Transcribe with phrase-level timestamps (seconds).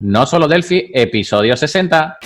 [0.00, 2.18] No solo Delphi, episodio 60.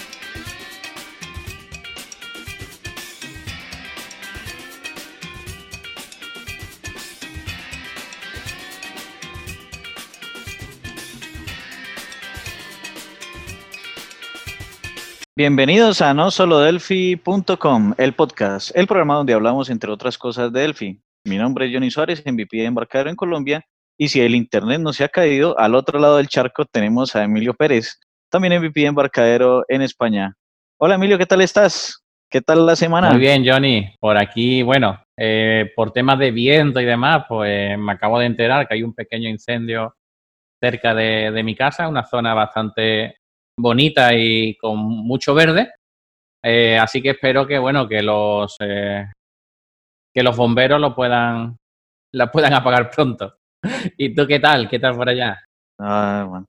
[15.35, 20.61] Bienvenidos a no solo Delphi.com, el podcast, el programa donde hablamos entre otras cosas de
[20.61, 21.03] Delphi.
[21.25, 23.65] Mi nombre es Johnny Suárez, MVP de Embarcadero en Colombia
[23.99, 27.25] y si el internet no se ha caído, al otro lado del charco tenemos a
[27.25, 30.37] Emilio Pérez, también MVP de embarcadero en España.
[30.79, 32.03] Hola Emilio, ¿qué tal estás?
[32.33, 33.11] ¿Qué tal la semana?
[33.11, 33.95] Muy bien, Johnny.
[34.01, 38.67] Por aquí, bueno, eh, por temas de viento y demás, pues me acabo de enterar
[38.67, 39.95] que hay un pequeño incendio
[40.59, 43.19] cerca de, mi casa, una zona bastante
[43.59, 45.73] bonita y con mucho verde.
[46.43, 49.13] Eh, así que espero que, bueno, que los, eh,
[50.15, 51.59] que los bomberos lo puedan,
[52.15, 53.37] la puedan apagar pronto.
[53.97, 54.69] ¿Y tú qué tal?
[54.69, 55.41] ¿Qué tal por allá?
[55.79, 56.47] Ah, bueno.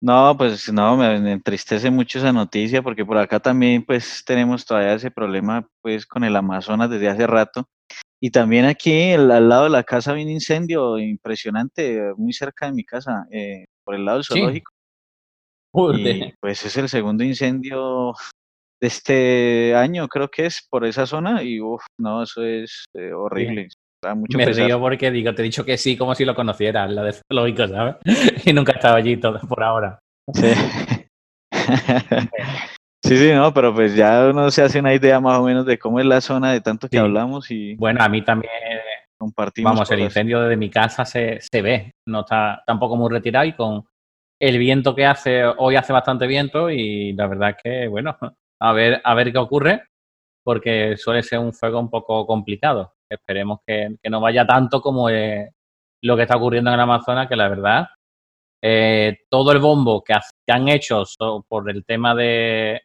[0.00, 4.92] No, pues no, me entristece mucho esa noticia porque por acá también pues tenemos todavía
[4.92, 7.66] ese problema pues con el Amazonas desde hace rato.
[8.20, 12.72] Y también aquí al lado de la casa había un incendio impresionante, muy cerca de
[12.72, 14.72] mi casa, eh, por el lado del zoológico.
[15.94, 18.12] Y pues es el segundo incendio
[18.80, 21.42] de este año, creo que es, por esa zona.
[21.42, 23.68] Y uff, no, eso es eh, horrible.
[24.36, 27.12] Me río porque digo, te he dicho que sí, como si lo conocieras, la de
[27.12, 27.96] zoológico, ¿sabes?
[28.44, 29.98] y nunca estaba allí todo por ahora.
[30.32, 30.52] Sí.
[33.04, 35.78] sí, sí, no, pero pues ya uno se hace una idea más o menos de
[35.78, 37.74] cómo es la zona de tanto que hablamos y...
[37.76, 38.52] Bueno, a mí también
[39.18, 39.72] compartimos.
[39.72, 43.52] Vamos, el incendio de mi casa se, se ve, no está tampoco muy retirado y
[43.52, 43.84] con
[44.40, 48.16] el viento que hace, hoy hace bastante viento y la verdad es que, bueno,
[48.60, 49.84] a ver, a ver qué ocurre,
[50.44, 52.92] porque suele ser un fuego un poco complicado.
[53.14, 57.48] Esperemos que, no vaya tanto como lo que está ocurriendo en el Amazonas, que la
[57.48, 57.88] verdad,
[58.62, 60.14] eh, todo el bombo que,
[60.48, 61.04] han hecho
[61.48, 62.82] por el tema de,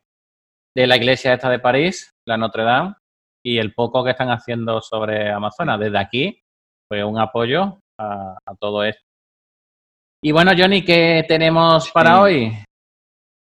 [0.75, 2.95] la iglesia esta de París, la Notre Dame,
[3.45, 5.79] y el poco que están haciendo sobre Amazonas.
[5.79, 6.41] Desde aquí,
[6.89, 9.01] pues un apoyo a, todo esto.
[10.21, 12.51] Y bueno, Johnny, ¿qué tenemos para hoy?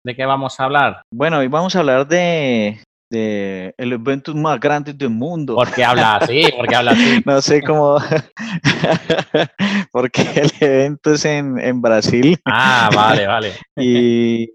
[0.06, 1.02] ¿De qué vamos a hablar?
[1.12, 2.80] Bueno, hoy vamos a hablar de,
[3.10, 5.56] de el evento más grande del mundo.
[5.56, 6.44] ¿Por qué habla así?
[6.56, 7.22] ¿Por qué habla así?
[7.26, 7.98] no sé cómo,
[9.92, 12.38] porque el evento es en, en Brasil.
[12.46, 13.54] Ah, vale, vale.
[13.78, 14.50] y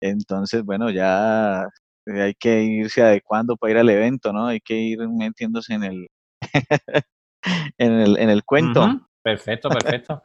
[0.00, 1.68] entonces, bueno, ya
[2.06, 4.46] hay que irse adecuando para ir al evento, ¿no?
[4.48, 6.08] Hay que ir metiéndose en el,
[7.78, 9.08] en el, en el cuento.
[9.22, 10.22] Perfecto, perfecto.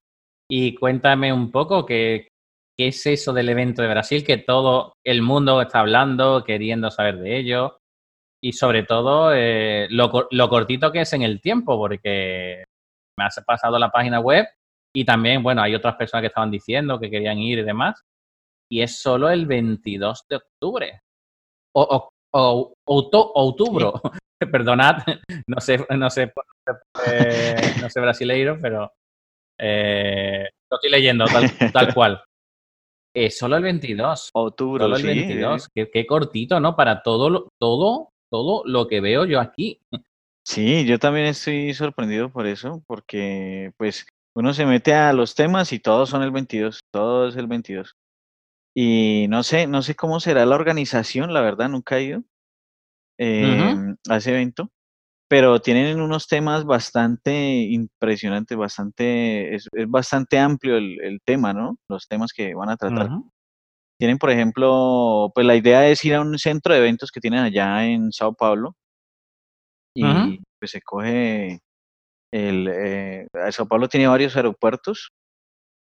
[0.50, 2.29] Y cuéntame un poco que,
[2.77, 7.17] ¿Qué es eso del evento de Brasil que todo el mundo está hablando, queriendo saber
[7.17, 7.79] de ello?
[8.43, 12.66] Y sobre todo, eh, lo, cortito que es en el tiempo, porque
[13.17, 14.45] me has pasado la página web
[14.95, 17.99] y también, bueno, hay otras personas que estaban diciendo que querían ir y demás.
[18.71, 21.01] Y es solo el 22 de octubre.
[21.75, 23.85] O, o, octubre.
[24.51, 24.97] Perdonad,
[25.47, 26.31] no sé, no sé,
[27.81, 28.91] no sé brasileiro, pero
[29.59, 31.25] eh, lo estoy leyendo
[31.73, 32.21] tal cual.
[33.19, 34.29] Es solo el 22.
[34.33, 35.69] Octubre, solo el 22.
[35.73, 36.75] Qué, cortito, ¿no?
[36.75, 39.81] Para todo, todo, todo lo que veo yo aquí.
[40.45, 44.05] Sí, yo también estoy sorprendido por eso, porque pues
[44.35, 47.95] uno se mete a los temas y todos son el 22, todo es el 22.
[48.75, 52.23] Y no sé, no sé cómo será la organización, la verdad, nunca he ido
[53.17, 54.69] em, a ese evento
[55.27, 57.31] pero tienen unos temas bastante
[57.69, 61.77] impresionantes, bastante, es, bastante amplio el, tema, ¿no?
[61.89, 63.09] Los temas que van a tratar.
[63.99, 67.39] Tienen, por ejemplo, pues la idea es ir a un centro de eventos que tienen
[67.39, 68.75] allá en Sao Paulo
[69.95, 71.59] y pues se coge
[72.31, 75.09] el, eh, Sao Paulo tiene varios aeropuertos,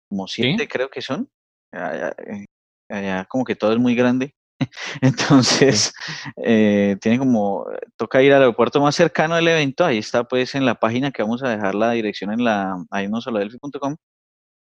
[0.10, 1.28] como siete creo que son,
[1.72, 2.46] eh,
[2.90, 4.36] allá como que todo es muy grande
[5.02, 5.94] Entonces,
[6.38, 7.66] eh, tiene como,
[7.98, 11.24] toca ir al aeropuerto más cercano del evento, ahí está pues en la página que
[11.24, 13.40] vamos a dejar la dirección en la, ahí no solo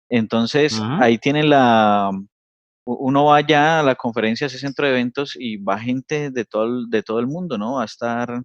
[0.09, 2.10] Entonces, ahí tienen la,
[2.87, 6.45] uno va allá a la conferencia, a ese centro de eventos y va gente de
[6.45, 7.75] todo, el, de todo el mundo, ¿no?
[7.75, 8.42] Va a estar,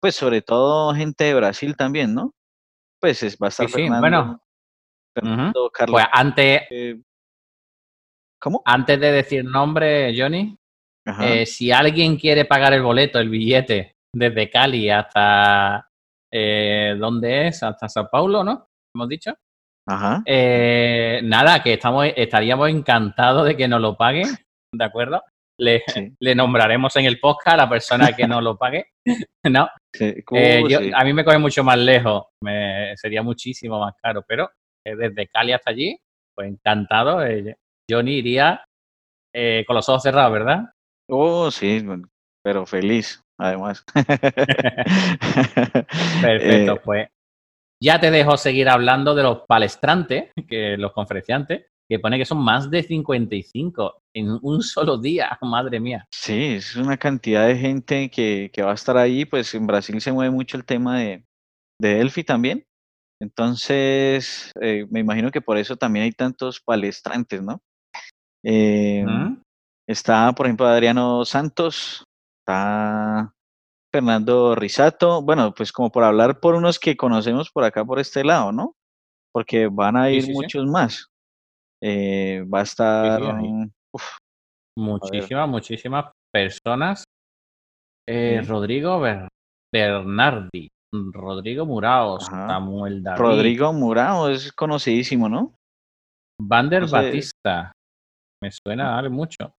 [0.00, 2.32] pues sobre todo gente de Brasil también, ¿no?
[3.00, 4.40] Pues es, va a estar Fernando,
[5.14, 6.00] Fernando Carlos.
[6.00, 7.00] Pues antes, eh,
[8.38, 8.62] ¿Cómo?
[8.64, 10.56] Antes de decir nombre, Johnny,
[11.20, 15.88] eh, si alguien quiere pagar el boleto, el billete, desde Cali hasta,
[16.32, 17.62] eh, ¿dónde es?
[17.62, 18.66] Hasta Sao Paulo, ¿no?
[18.94, 19.34] Hemos dicho.
[19.88, 20.22] Ajá.
[20.26, 24.28] Eh, nada, que estamos, estaríamos encantados de que nos lo paguen,
[24.72, 25.22] ¿de acuerdo?
[25.60, 25.82] Le,
[26.20, 28.86] le, nombraremos en el podcast a la persona que nos lo pague,
[29.48, 29.68] ¿no?
[30.00, 34.50] Eh, a mí me coge mucho más lejos, me, sería muchísimo más caro, pero
[34.84, 35.96] desde Cali hasta allí,
[36.34, 37.24] pues encantado.
[37.24, 37.56] Eh,
[37.90, 38.64] Johnny iría
[39.66, 40.64] con los ojos cerrados, ¿verdad?
[41.08, 41.84] Oh, sí,
[42.42, 43.84] pero feliz, además.
[46.22, 47.08] Perfecto, eh, pues
[47.82, 52.38] ya te dejo seguir hablando de los palestrantes, que los conferenciantes, que pone que son
[52.38, 56.06] más de 55 en un solo día, madre mía.
[56.12, 60.00] Sí, es una cantidad de gente que, que va a estar ahí, pues en Brasil
[60.00, 61.24] se mueve mucho el tema de,
[61.80, 62.64] de Delphi también,
[63.20, 67.60] entonces eh, me imagino que por eso también hay tantos palestrantes, ¿no?
[68.44, 69.04] Eh,
[69.88, 72.04] Está, por ejemplo, Adriano Santos,
[72.40, 73.32] está
[73.94, 78.24] Fernando Risato, bueno, pues como por hablar por unos que conocemos por acá, por este
[78.24, 78.74] lado, ¿no?
[79.32, 81.06] Porque van a ir muchos más.
[81.82, 83.22] Eh, va a estar...
[84.76, 87.04] muchísimas, muchísimas personas.
[88.08, 89.00] Eh, Rodrigo
[89.72, 90.68] Bernardi,
[91.12, 93.20] Rodrigo Murao, Samuel David.
[93.20, 95.54] Rodrigo Murao es conocidísimo, ¿no?
[96.40, 97.72] Vander Batista,
[98.42, 99.55] me suena a mucho.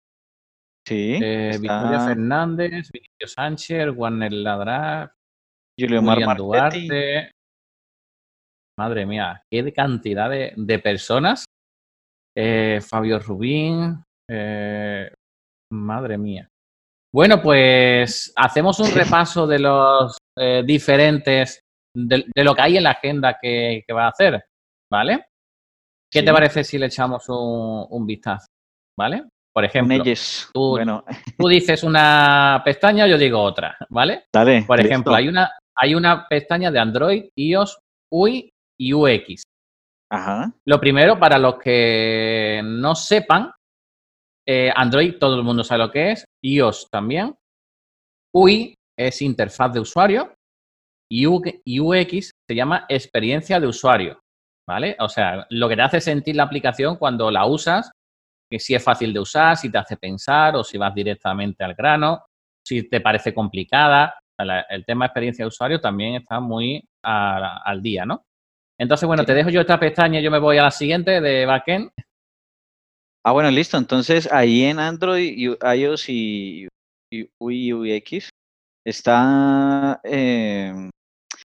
[0.87, 1.19] Sí.
[1.21, 5.13] Eh, Victoria Fernández, Vinicio Sánchez, Warner Ladra,
[5.79, 7.31] Julio Mar Duarte.
[8.79, 11.47] Madre mía, qué cantidad de personas
[12.39, 15.11] eh, Fabio Rubín, eh,
[15.73, 16.47] madre mía.
[17.15, 20.19] Bueno, pues hacemos un repaso de los
[20.67, 21.61] diferentes,
[21.97, 24.45] de, lo que hay en la agenda que, va a hacer,
[24.93, 25.25] ¿vale?
[26.13, 28.47] ¿Qué te parece si le echamos un, vistazo?
[28.99, 29.29] ¿Vale?
[29.57, 30.05] Por ejemplo,
[30.53, 30.79] tú,
[31.39, 34.25] tú, dices una pestaña, yo digo otra, ¿vale?
[34.31, 37.79] Dale, Por ejemplo, hay una, hay una pestaña de Android, iOS,
[38.13, 39.45] UI y UX.
[40.67, 43.51] Lo primero, para los que no sepan,
[44.47, 47.35] eh, Android todo el mundo sabe lo que es, iOS también.
[48.35, 50.35] UI es interfaz de usuario
[51.11, 54.21] y UX se llama experiencia de usuario,
[54.69, 54.99] ¿vale?
[55.01, 57.91] O sea, lo que te hace sentir la aplicación cuando la usas,
[58.51, 61.75] que si es fácil de usar, si te hace pensar o si vas directamente al
[61.75, 62.25] grano,
[62.65, 64.15] si te parece complicada.
[64.69, 68.25] El tema experiencia de usuario también está muy al día, ¿no?
[68.79, 71.47] Entonces, bueno, te dejo yo esta pestaña y yo me voy a la siguiente de
[71.47, 71.91] backend.
[73.25, 73.79] Ah, bueno, listo.
[73.79, 76.69] Entonces, ahí en Android, iOS y,
[77.41, 78.29] UI UX
[78.85, 80.91] está, em,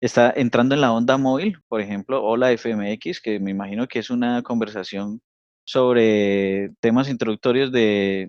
[0.01, 4.11] está entrando en la onda móvil, por ejemplo, Hola FMX, que me imagino que es
[4.11, 5.21] una conversación
[5.71, 8.29] sobre temas introductorios de,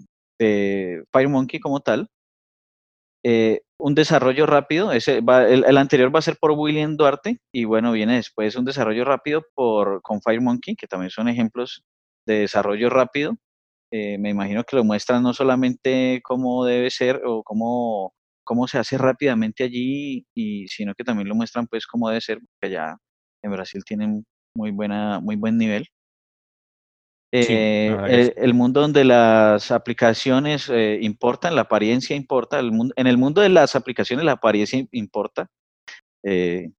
[1.12, 2.08] FireMonkey como tal.
[3.24, 7.66] Eh, un desarrollo rápido, ese va, el, anterior va a ser por William Duarte y
[7.66, 11.84] bueno, viene después un desarrollo rápido por, con FireMonkey, que también son ejemplos
[12.28, 13.38] de desarrollo rápido.
[13.92, 18.78] Eh, me imagino que lo muestran no solamente cómo debe ser o cómo, cómo se
[18.78, 22.98] hace rápidamente allí, y, sino que también lo muestran pues cómo debe ser, porque allá
[23.44, 25.88] en Brasil tienen muy, buena, muy buen nivel.
[27.34, 32.60] Eh, el, mundo donde las aplicaciones eh, importan, la apariencia importa.
[32.60, 35.48] El mundo, en el mundo de las aplicaciones la apariencia importa.
[36.26, 36.70] Eh,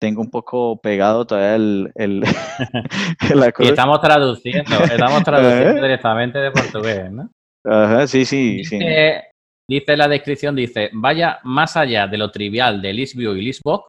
[0.00, 1.92] tengo un poco pegado todavía el...
[1.94, 2.22] el
[3.58, 7.30] y estamos traduciendo, estamos traduciendo directamente de portugués, ¿no?
[7.64, 8.84] Ajá, sí, sí, dice, sí.
[9.66, 13.86] Dice la descripción, dice, vaya más allá de lo trivial de ListView y ListBox,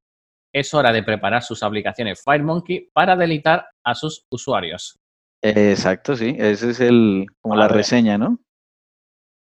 [0.53, 4.95] es hora de preparar sus aplicaciones FireMonkey para delitar a sus usuarios.
[5.49, 8.39] Exacto, sí, ese es el, como la reseña, ¿no?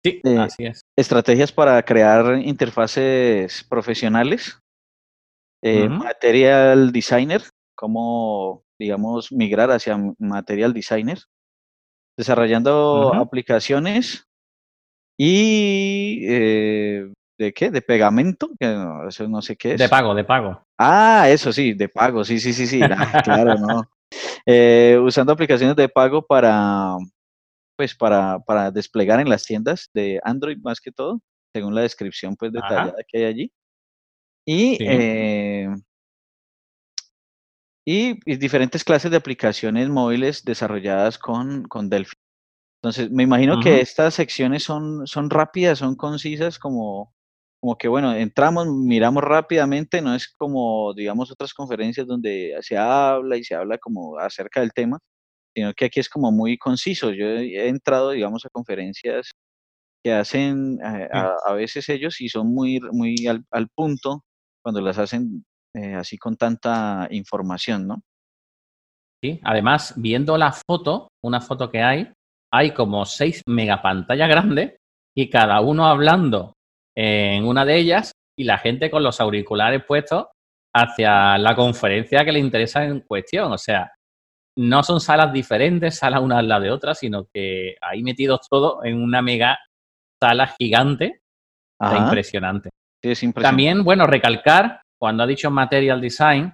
[0.02, 0.80] Sí, eh, así es.
[0.96, 4.58] Estrategias para crear interfaces profesionales.
[5.62, 7.42] Eh, material designer,
[7.74, 11.18] cómo, digamos, migrar hacia material designer.
[12.16, 14.26] Desarrollando aplicaciones
[15.18, 17.70] y eh, ¿de qué?
[17.70, 18.50] ¿De pegamento?
[18.58, 19.78] Que no, eso no sé qué es.
[19.78, 20.62] De pago, de pago.
[20.78, 22.80] Ah, eso sí, de pago, sí, sí, sí, sí,
[23.22, 23.82] claro, no.
[24.46, 26.96] Eh, usando aplicaciones de pago para,
[27.76, 31.20] pues para, para desplegar en las tiendas de Android más que todo,
[31.52, 33.52] según la descripción pues detallada que hay allí.
[34.46, 35.68] Y, eh,
[37.86, 42.16] y, diferentes clases de aplicaciones móviles desarrolladas con, con Delphi.
[42.82, 47.14] Entonces, me imagino que estas secciones son, son rápidas, son concisas, como,
[47.60, 53.36] como que, bueno, entramos, miramos rápidamente, no es como, digamos, otras conferencias donde se habla
[53.36, 54.98] y se habla como acerca del tema,
[55.54, 57.10] sino que aquí es como muy conciso.
[57.12, 59.30] Yo he entrado, digamos, a conferencias
[60.02, 64.24] que hacen eh, a, veces ellos y son muy, muy al, punto
[64.62, 68.02] cuando las hacen eh, así con tanta información, ¿no?
[69.22, 72.10] Sí, además, viendo la foto, una foto que hay,
[72.50, 74.76] hay como seis megapantallas grandes
[75.14, 76.54] y cada uno hablando
[76.96, 80.26] en una de ellas y la gente con los auriculares puestos
[80.74, 83.52] hacia la conferencia que le interesa en cuestión.
[83.52, 83.92] O sea,
[84.56, 88.84] no son salas diferentes, salas una al lado de otra, sino que ahí metidos todos
[88.84, 89.58] en una mega
[90.20, 91.22] sala gigante.
[91.80, 92.70] impresionante.
[93.02, 93.42] Sí, es impresionante.
[93.42, 96.52] También, bueno, recalcar, cuando ha dicho Material Design,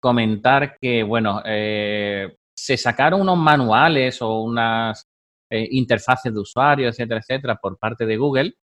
[0.00, 5.06] comentar que, bueno, eh, se sacaron unos manuales o unas
[5.50, 8.54] eh, interfaces de usuario, etcétera, etcétera, por parte de Google,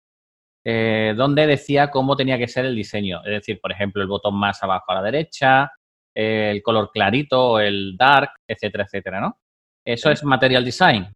[0.68, 3.20] eh, donde decía cómo tenía que ser el diseño.
[3.24, 5.70] Es decir, por ejemplo, el botón más abajo a la derecha,
[6.12, 9.38] el color clarito, el dark, etcétera, etcétera, ¿no?
[9.86, 11.12] Eso es material design,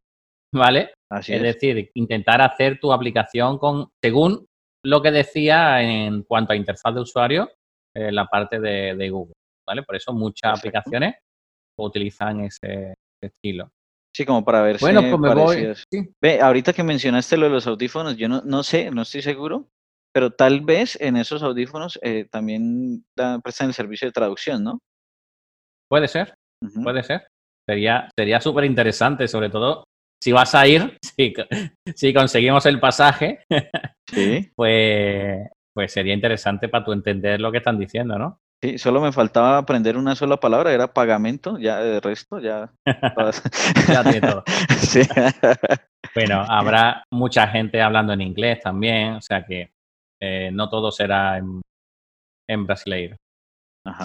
[0.55, 0.93] ¿vale?
[1.11, 4.47] Así es, decir, intentar hacer tu aplicación con según
[4.85, 7.51] lo que decía en cuanto a interfaz de usuario,
[7.97, 9.35] eh, la parte de, Google,
[9.67, 9.83] ¿vale?
[9.83, 11.17] Por eso muchas aplicaciones
[11.77, 13.69] utilizan ese, estilo.
[14.15, 15.75] Sí, como para ver bueno, pues me voy.
[16.21, 19.69] Ve, ahorita que mencionaste lo de los audífonos, yo no, no sé, no estoy seguro,
[20.13, 23.05] pero tal vez en esos audífonos eh, también
[23.43, 24.81] prestan el servicio de traducción, ¿no?
[25.89, 26.35] Puede ser,
[26.83, 27.29] puede ser.
[27.69, 29.85] Sería sería súper interesante, sobre todo
[30.23, 31.33] si vas a ir, si,
[31.95, 33.45] si conseguimos el pasaje,
[34.07, 34.51] sí.
[34.57, 38.41] pues, pues sería interesante para tu entender lo que están diciendo, ¿no?
[38.63, 42.71] Sí, solo me faltaba aprender una sola palabra, era pagamento, ya de resto, ya.
[43.89, 44.45] ya tiene todo.
[44.81, 45.03] Sí.
[46.15, 49.71] bueno, habrá mucha gente hablando en inglés también, o sea que
[50.21, 51.63] eh, no todo será en,
[52.49, 53.17] en brasileiro.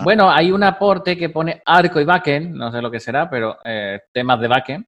[0.03, 3.57] Bueno, hay un aporte que pone arco y backend, no sé lo que será, pero
[3.65, 4.85] eh, temas de backend.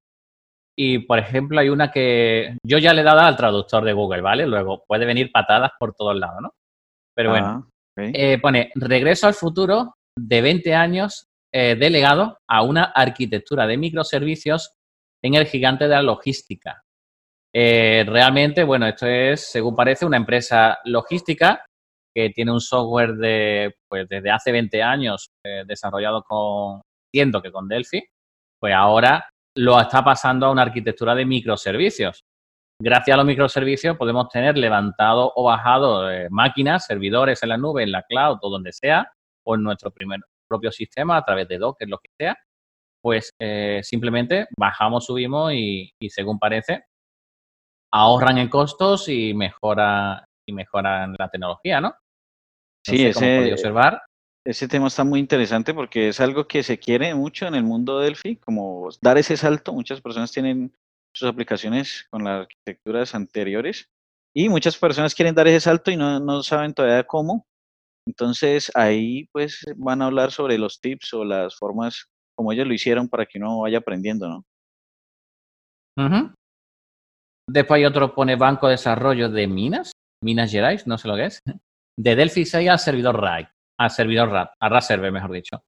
[0.80, 4.22] Y, por ejemplo, hay una que yo ya le he dado al traductor de Google,
[4.22, 4.46] ¿vale?
[4.46, 6.54] Luego puede venir patadas por todos lados, ¿no?
[7.16, 7.68] Pero bueno,
[7.98, 14.74] eh, pone regreso al futuro de 20 años eh, delegado a una arquitectura de microservicios
[15.24, 16.82] en el gigante de la logística.
[17.54, 21.68] realmente, bueno, esto es, según parece, una empresa logística
[22.18, 26.82] que tiene un software de, pues desde hace 20 años eh, desarrollado con,
[27.14, 28.04] entiendo que con Delphi,
[28.60, 32.24] pues ahora lo está pasando a una arquitectura de microservicios.
[32.80, 37.84] Gracias a los microservicios podemos tener levantado o bajado eh, máquinas, servidores en la nube,
[37.84, 39.12] en la cloud o donde sea,
[39.44, 42.38] o en nuestro primer, propio sistema a través de Docker, lo que sea,
[43.02, 46.86] pues eh, simplemente bajamos, subimos y, y, según parece
[47.92, 51.96] ahorran en costos y mejora y mejoran la tecnología, ¿no?
[52.86, 54.02] sí, ese, observar.
[54.46, 58.00] ese tema está muy interesante porque es algo que se quiere mucho en el mundo
[58.00, 59.74] Delphi, como dar ese salto.
[59.74, 60.74] Muchas personas tienen
[61.18, 63.90] sus aplicaciones con las arquitecturas anteriores
[64.36, 67.46] y muchas personas quieren dar ese salto y no, no saben todavía cómo.
[68.08, 72.06] Entonces ahí pues van a hablar sobre los tips o las formas
[72.38, 74.46] como ellos lo hicieron para que uno vaya aprendiendo, ¿no?
[77.50, 79.92] Después hay otro pone Banco de Desarrollo de Minas,
[80.24, 81.42] Minas Gerais, no sé lo que es
[82.00, 83.48] de Delphi 6 al servidor RAID,
[83.80, 85.64] al servidor RAD, a RAD Server, mejor dicho.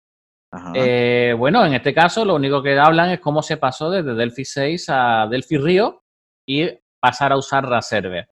[0.74, 4.46] Eh, bueno, en este caso lo único que hablan es cómo se pasó desde Delphi
[4.46, 6.01] 6 a Delphi Rio
[6.48, 6.68] y
[7.00, 8.27] pasar a usar RAD Server.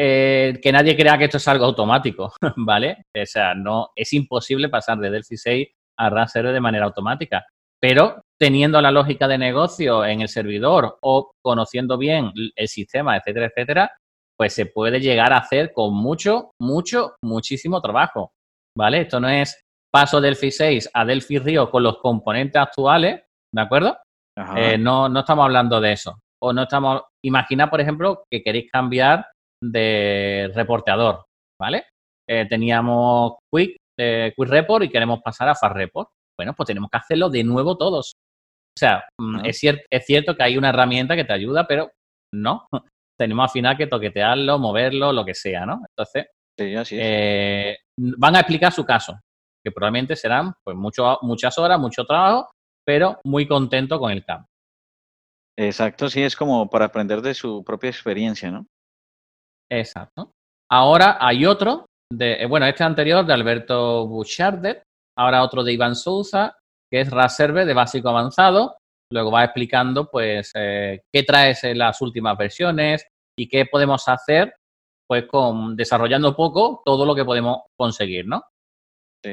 [0.00, 3.04] Eh, que nadie crea que esto es algo automático, ¿vale?
[3.12, 7.44] O sea, no es imposible pasar de Delphi 6 a RAD Server de manera automática.
[7.80, 13.46] Pero teniendo la lógica de negocio en el servidor o conociendo bien el sistema, etcétera,
[13.46, 13.92] etcétera,
[14.36, 18.32] pues se puede llegar a hacer con mucho, mucho, muchísimo trabajo,
[18.76, 19.02] ¿vale?
[19.02, 23.22] Esto no es paso Delphi 6 a Delphi Río con los componentes actuales,
[23.54, 23.98] ¿de acuerdo?
[24.56, 26.18] Eh, no, no estamos hablando de eso.
[26.40, 29.26] O no estamos, imagina, por ejemplo, que queréis cambiar
[29.62, 31.24] de reporteador,
[31.60, 31.86] ¿vale?
[32.28, 36.08] Eh, teníamos Quick, eh, Quick Report y queremos pasar a Fast Report.
[36.38, 38.12] Bueno, pues tenemos que hacerlo de nuevo todos.
[38.12, 41.90] O sea, mm, es, es cierto que hay una herramienta que te ayuda, pero
[42.32, 42.68] no
[43.18, 45.82] tenemos al final que toquetearlo, moverlo, lo que sea, ¿no?
[45.90, 46.26] Entonces,
[47.98, 49.18] van a explicar su caso,
[49.68, 52.50] que probablemente serán pues mucho, muchas horas, mucho trabajo,
[52.86, 54.46] pero muy contento con el campo.
[55.58, 58.66] Exacto, sí, es como para aprender de su propia experiencia, ¿no?
[59.70, 60.30] Exacto.
[60.70, 64.82] Ahora hay otro, de, eh, bueno, este anterior de Alberto Bouchardet,
[65.16, 66.56] ahora otro de Iván Souza,
[66.90, 68.76] que es Raserve de básico avanzado,
[69.10, 73.06] Luego va explicando, pues, eh, qué traes en las últimas versiones
[73.38, 74.54] y qué podemos hacer,
[75.06, 78.42] pues, con desarrollando poco todo lo que podemos conseguir, ¿no?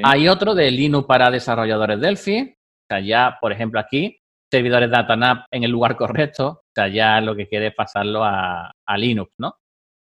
[0.04, 2.42] Hay otro de Linux para desarrolladores Delphi.
[2.42, 4.18] O sea, ya, por ejemplo, aquí,
[4.51, 6.48] servidores DataNav en el lugar correcto.
[6.48, 9.56] O sea, ya lo que quiere es pasarlo a, Linux, ¿no?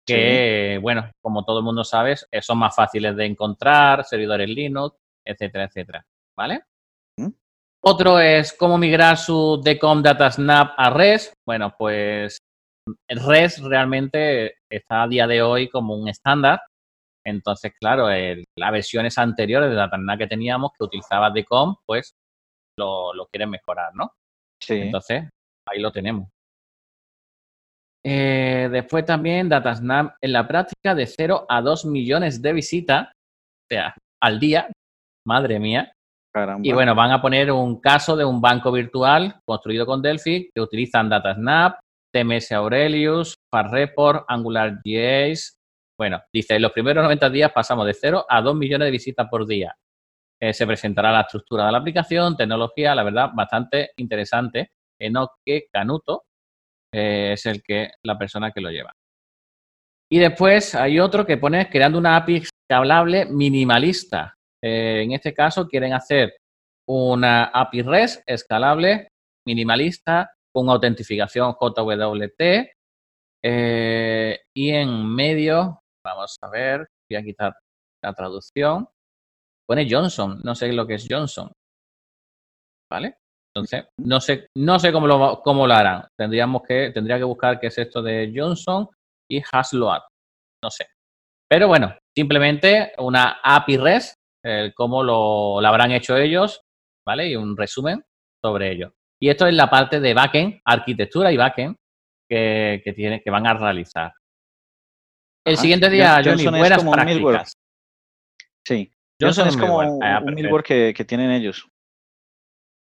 [0.05, 5.65] Que, bueno, como todo el mundo sabe, son más fáciles de encontrar, servidores Linux, etcétera,
[5.65, 6.05] etcétera.
[6.35, 6.63] ¿Vale?
[7.81, 11.33] Otro es cómo migrar su Decom Datasnap a REST.
[11.45, 12.39] Bueno, pues
[13.07, 16.59] REST realmente está a día de hoy como un estándar.
[17.29, 22.15] Entonces, claro, las versiones anteriores de Datasnap que teníamos, que utilizaba Decom, pues
[22.77, 24.11] lo, lo quieren mejorar, ¿no?
[24.67, 25.29] Entonces,
[25.67, 26.29] ahí lo tenemos.
[28.05, 33.65] Eh, después también Datasnap en la práctica de 0 a 2 millones de visitas, o
[33.69, 34.69] sea, al día,
[35.25, 35.91] madre mía.
[36.61, 40.61] Y bueno, van a poner un caso de un banco virtual construido con Delphi que
[40.61, 41.79] utilizan Datasnap,
[42.13, 45.55] TMS Aurelius, FastReport, AngularJS.
[45.99, 49.27] Bueno, dice, en los primeros 90 días pasamos de 0 a 2 millones de visitas
[49.29, 49.75] por día.
[50.41, 54.71] Eh, se presentará la estructura de la aplicación, tecnología, la verdad, bastante interesante.
[54.97, 56.23] Enoque Canuto
[56.93, 58.93] eh, es el que, la persona que lo lleva.
[60.09, 64.35] Y después hay otro que pone creando una API escalable minimalista.
[64.63, 66.33] Eh, en este caso quieren hacer
[66.87, 69.09] una API REST escalable
[69.45, 72.71] minimalista con autentificación JWT.
[74.55, 77.55] y en medio, vamos a ver, voy a quitar
[78.03, 78.87] la traducción.
[79.67, 81.51] Pone Johnson, no sé lo que es Johnson.
[82.91, 83.17] ¿Vale?
[83.53, 86.07] Entonces, no sé, no sé cómo lo, cómo lo harán.
[86.17, 88.87] Tendríamos que, tendría que buscar qué es esto de Johnson
[89.29, 90.03] y Hasloat.
[90.63, 90.87] No sé.
[91.49, 94.15] Pero bueno, simplemente una API REST,
[94.75, 96.61] cómo lo, habrán hecho ellos,
[97.05, 97.27] ¿vale?
[97.27, 98.03] Y un resumen
[98.43, 98.93] sobre ello.
[99.21, 101.75] Y esto es la parte de backend, arquitectura y backend
[102.29, 104.13] que, que, tiene, que van a realizar.
[105.45, 107.53] El siguiente día, Johnny, buenas prácticas.
[108.67, 108.91] Sí,
[109.21, 110.21] Johnson, es como un, ah,
[110.63, 111.67] que, tienen ellos.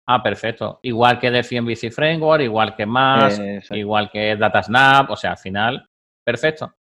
[0.08, 0.80] Ah, perfecto.
[0.82, 3.40] Igual que Delphi MVC Framework, igual que más,
[3.70, 5.86] igual que DataSnap, o sea, al final,
[6.24, 6.74] perfecto.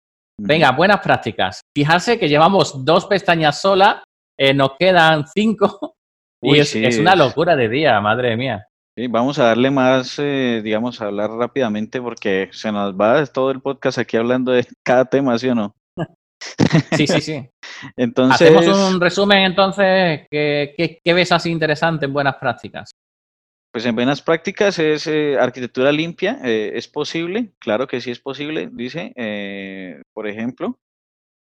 [0.40, 1.61] Venga, buenas prácticas.
[1.76, 4.02] Fijarse que llevamos dos pestañas solas,
[4.38, 5.97] eh, nos quedan cinco
[6.42, 8.66] y es, una locura de día, madre mía.
[8.96, 13.50] Sí, vamos a darle más, eh, digamos, a hablar rápidamente porque se nos va todo
[13.50, 15.74] el podcast aquí hablando de cada tema, ¿sí o no?
[16.96, 17.48] Sí, sí, sí.
[17.96, 18.50] entonces...
[18.50, 20.26] Hacemos un resumen entonces.
[20.30, 22.92] ¿Qué, ves así interesante en buenas prácticas?
[23.72, 28.20] Pues en buenas prácticas es eh, arquitectura limpia, eh, es posible, claro que sí es
[28.20, 30.78] posible, dice, eh, por ejemplo.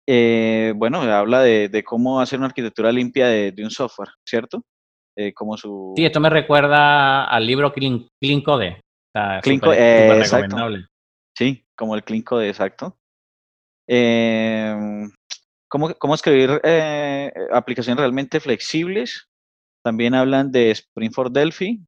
[0.07, 4.63] bueno, habla de, cómo hacer una arquitectura limpia de, un software, ¿cierto?
[5.35, 5.93] Como su...
[5.95, 8.07] Sí, esto me recuerda al libro Clean,
[8.43, 8.81] Code.
[9.41, 10.85] Clean Code, recomendable.
[11.37, 12.97] Sí, como el Clean Code, exacto.
[13.87, 15.11] Em,
[15.67, 19.27] ¿cómo, escribir eh, aplicaciones realmente flexibles?
[19.83, 21.83] También hablan de Spring for Delphi.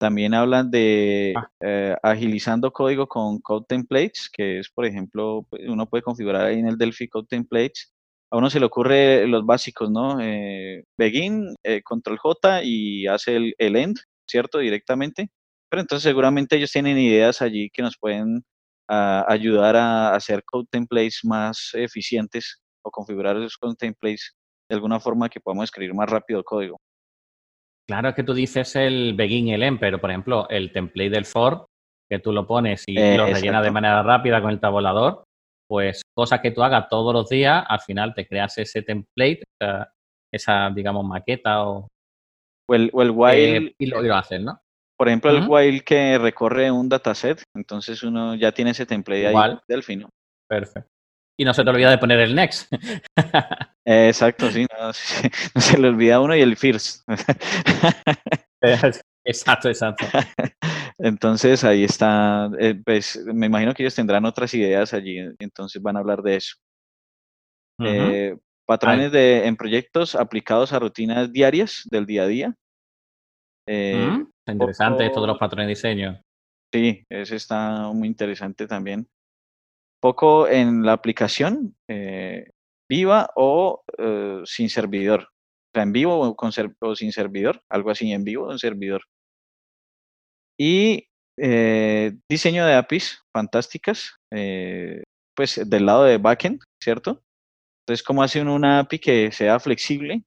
[0.00, 1.50] También hablan de ah.
[1.60, 6.68] eh, agilizando código con Code Templates, que es, por ejemplo, uno puede configurar ahí en
[6.68, 7.92] el Delphi Code Templates.
[8.30, 10.20] A uno se le ocurre los básicos, ¿no?
[10.20, 13.96] Eh, begin, control J y hace el, el end,
[14.28, 14.58] ¿cierto?
[14.58, 15.30] Directamente.
[15.70, 18.42] Pero entonces seguramente ellos tienen ideas allí que nos pueden
[18.88, 24.34] a ayudar a hacer code templates más eficientes o configurar esos code templates
[24.68, 26.78] de alguna forma que podamos escribir más rápido el código.
[27.86, 31.66] Claro que tú dices el begin el end, pero por ejemplo, el template del for,
[32.10, 35.24] que tú lo pones y lo rellenas de manera rápida con el tabulador,
[35.68, 39.42] pues cosas que tú hagas todos los días, al final te creas ese template,
[40.32, 41.88] esa, digamos, maqueta o...
[42.70, 43.74] O el, while...
[43.78, 44.60] y lo, lo haces, ¿no?
[44.98, 49.58] Por ejemplo, el while que recorre un dataset, entonces uno ya tiene ese template ahí
[49.68, 50.08] del fino.
[50.48, 50.90] Perfecto.
[51.40, 52.72] Y no se te olvida de poner el next.
[53.84, 57.08] exacto, sí no, se le olvida uno y el first.
[59.24, 60.04] exacto, exacto.
[60.98, 65.96] Entonces ahí está, eh, pues me imagino que ellos tendrán otras ideas allí, entonces van
[65.96, 66.56] a hablar de eso.
[67.80, 72.54] Eh, patrones de, en proyectos aplicados a rutinas diarias del día a día.
[73.66, 76.22] Eh, interesante esto de los patrones de diseño.
[76.72, 79.08] Sí, ese está muy interesante también.
[80.00, 82.50] Poco en la aplicación, eh,
[82.88, 85.22] viva o eh, sin servidor.
[85.22, 88.58] O sea, en vivo o, con o, sin servidor, algo así, en vivo o en
[88.58, 89.02] servidor.
[90.58, 91.08] Y
[92.28, 94.16] diseño de APIs fantásticas,
[95.36, 97.22] pues del lado de backend, ¿cierto?
[97.86, 100.24] Entonces, ¿cómo hace una API que sea flexible,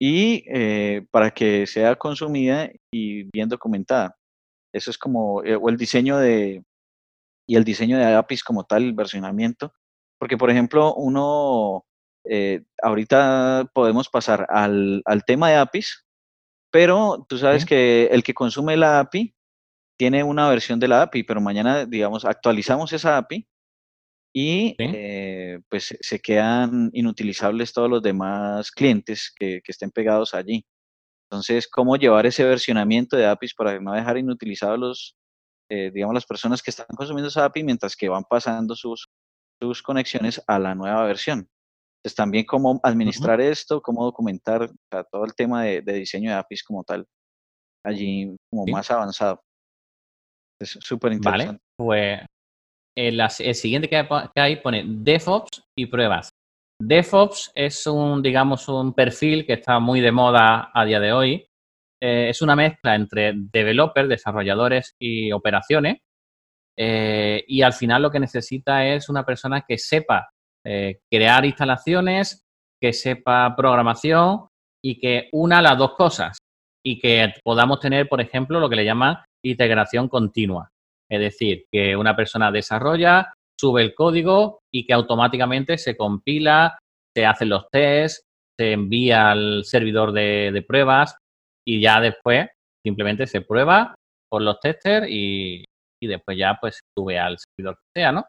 [0.00, 4.16] y eh, para que sea consumida y bien documentada.
[4.72, 6.64] Eso es como, eh, o el diseño de,
[7.48, 9.72] y el diseño de APIs como tal, el versionamiento,
[10.18, 11.84] porque por ejemplo, uno,
[12.24, 16.04] eh, ahorita podemos pasar al, al, tema de APIs,
[16.70, 19.34] pero tú sabes que el que consume la API
[19.98, 23.48] tiene una versión de la API, pero mañana, digamos, actualizamos esa API
[24.34, 30.64] y eh, pues se quedan inutilizables todos los demás clientes que, estén pegados allí.
[31.30, 35.16] Entonces, ¿cómo llevar ese versionamiento de APIs para no dejar inutilizados los,
[35.70, 39.08] eh, digamos, las personas que están consumiendo esa API mientras que van pasando sus,
[39.60, 41.48] sus conexiones a la nueva versión?
[41.98, 44.70] Entonces, también cómo administrar esto, cómo documentar
[45.10, 47.04] todo el tema de, de diseño de APIs como tal.
[47.84, 49.40] allí como más avanzado.
[50.60, 51.46] Es súper interesante.
[51.46, 52.20] Vale, pues
[52.96, 54.06] el, el siguiente que
[54.36, 56.30] hay pone DevOps y pruebas.
[56.80, 61.46] DevOps es un, digamos, un perfil que está muy de moda a día de hoy.
[62.00, 65.98] Eh, es una mezcla entre developers, desarrolladores y operaciones.
[66.76, 70.30] Eh, y al final lo que necesita es una persona que sepa
[70.70, 72.42] eh, crear instalaciones,
[72.78, 74.48] que sepa programación
[74.84, 76.36] y que una las dos cosas
[76.84, 80.68] y que podamos tener, por ejemplo, lo que le llaman integración continua.
[81.10, 86.78] Es decir, que una persona desarrolla, sube el código y que automáticamente se compila,
[87.16, 88.24] se hacen los tests,
[88.58, 91.16] se envía al servidor de, pruebas
[91.66, 92.46] y ya después
[92.84, 93.94] simplemente se prueba
[94.30, 95.64] por los testers y,
[96.02, 98.26] después ya pues sube al servidor que sea, ¿no?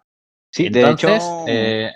[0.53, 1.45] Sí, Entonces, de hecho...
[1.49, 1.93] Eh,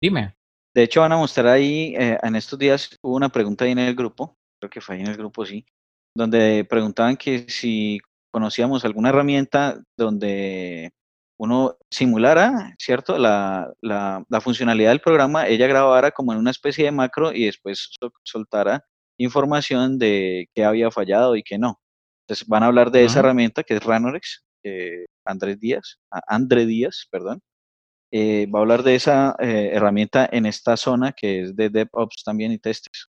[0.00, 0.34] dime.
[0.74, 3.78] De hecho, van a mostrar ahí, eh, en estos días hubo una pregunta ahí en
[3.78, 5.66] el grupo, creo que fue ahí en el grupo, sí,
[6.14, 7.98] donde preguntaban que si
[8.30, 10.90] conocíamos alguna herramienta donde
[11.38, 13.16] uno simulara, ¿cierto?
[13.18, 17.90] La, la, funcionalidad del programa, ella grabara como en una especie de macro y después
[18.24, 18.84] soltara
[19.18, 21.80] información de qué había fallado y qué no.
[22.24, 24.44] Entonces van a hablar de esa herramienta que es Ranorex,
[25.24, 27.40] Andrés Díaz, André Díaz, perdón.
[28.10, 32.24] Eh, va a hablar de esa eh, herramienta en esta zona que es de DevOps
[32.24, 33.08] también y testes.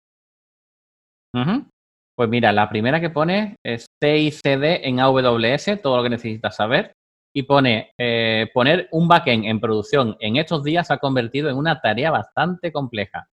[2.16, 6.92] Pues mira, la primera que pone es CICD en AWS, todo lo que necesitas saber
[7.32, 11.56] y pone eh, poner un backend en producción en estos días se ha convertido en
[11.56, 13.28] una tarea bastante compleja.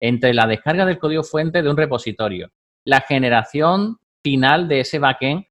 [0.00, 2.50] Entre la descarga del código fuente de un repositorio,
[2.86, 5.44] la generación final de ese backend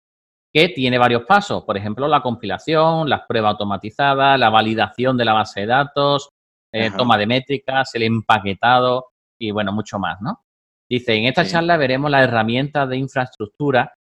[0.58, 5.34] que tiene varios pasos, por ejemplo, la compilación, las pruebas automatizadas, la validación de la
[5.34, 6.32] base de datos,
[6.74, 10.44] eh, toma de métricas, el empaquetado y bueno, mucho más, ¿no?
[10.90, 13.94] Dice, en esta charla veremos las herramientas de infraestructura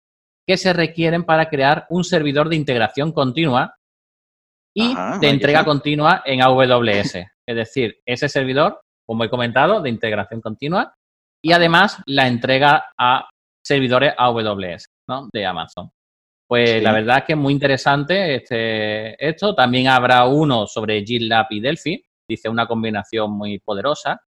[0.47, 3.75] que se requieren para crear un servidor de integración continua
[4.75, 7.17] y de entrega continua en AWS.
[7.49, 10.95] Es decir, ese servidor, como he comentado, de integración continua
[11.39, 13.29] y además la entrega a
[13.63, 15.29] servidores AWS ¿no?
[15.31, 15.91] de Amazon.
[16.47, 19.53] Pues la verdad es que es muy interesante este, esto.
[19.53, 22.03] También habrá uno sobre GitLab y Delphi.
[22.29, 24.21] Dice una combinación muy poderosa.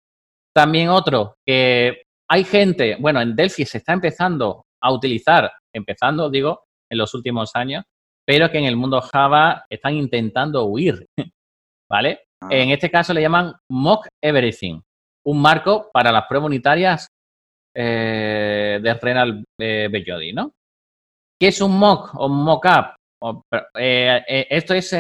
[0.56, 6.64] También otro que hay gente, bueno, en Delphi se está empezando a utilizar, empezando, digo,
[6.92, 7.84] en los últimos años,
[8.26, 11.06] pero que en el mundo Java están intentando huir,
[11.90, 12.22] ¿vale?
[12.42, 12.50] Ah.
[12.52, 14.82] En este caso le llaman Mock Everything,
[15.26, 17.08] un marco para las pruebas unitarias
[17.76, 20.54] eh, de Renal eh, Bellodi, ¿no?
[21.40, 22.96] ¿Qué es un mock o mock-up?
[23.78, 24.96] Eh, esto es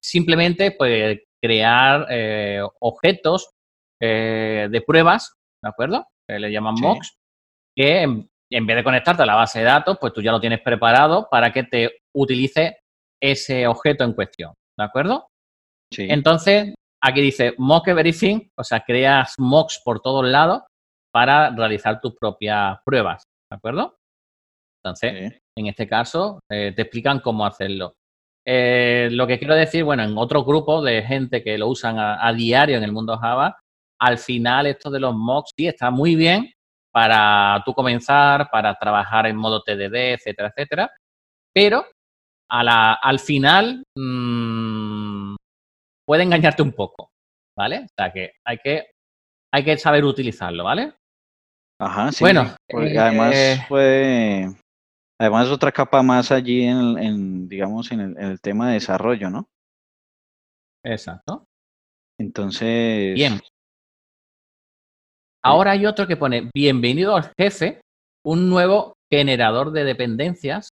[0.00, 2.06] simplemente pues, crear
[2.80, 3.50] objetos
[4.00, 6.06] de pruebas, ¿de acuerdo?
[6.28, 7.18] le llaman mocks,
[7.76, 10.60] que en vez de conectarte a la base de datos, pues tú ya lo tienes
[10.60, 12.78] preparado para que te utilice
[13.22, 15.28] ese objeto en cuestión, ¿de acuerdo?
[15.92, 16.06] Sí.
[16.08, 20.62] Entonces, aquí dice mock everything, o sea, creas mocks por todos lados
[21.12, 23.96] para realizar tus propias pruebas, ¿de acuerdo?
[24.84, 27.94] Entonces, en este caso, eh, te explican cómo hacerlo.
[28.44, 32.26] Eh, lo que quiero decir, bueno, en otro grupo de gente que lo usan a,
[32.26, 33.56] a, diario en el mundo Java,
[34.00, 36.52] al final esto de los mocks sí está muy bien,
[36.92, 40.90] para tú comenzar, para trabajar en modo TDD, etcétera, etcétera.
[41.54, 41.84] Pero
[42.50, 45.34] a la, al final mmm,
[46.06, 47.10] puede engañarte un poco,
[47.56, 47.78] ¿vale?
[47.78, 48.90] O sea que hay que,
[49.52, 50.92] hay que saber utilizarlo, ¿vale?
[51.80, 52.22] Ajá, sí.
[52.22, 54.54] Bueno, porque además puede, eh,
[55.22, 59.30] además otra capa más allí en, en digamos, en el, en el, tema de desarrollo,
[59.30, 59.48] ¿no?
[60.84, 61.46] Exacto.
[62.18, 63.14] Entonces.
[63.14, 63.40] Bien.
[65.44, 67.80] Ahora hay otro que pone, bienvenido al jefe,
[68.24, 70.70] un nuevo generador de dependencias,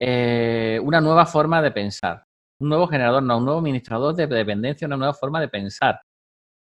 [0.00, 2.24] eh, una nueva forma de pensar.
[2.60, 6.00] Un nuevo generador, no, un nuevo administrador de dependencia, una nueva forma de pensar.